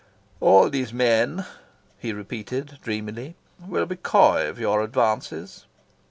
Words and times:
"All 0.39 0.67
these 0.67 0.91
men," 0.91 1.45
he 1.99 2.11
repeated 2.11 2.79
dreamily, 2.81 3.35
"will 3.59 3.85
be 3.85 3.97
coy 3.97 4.49
of 4.49 4.57
your 4.57 4.81
advances." 4.81 5.67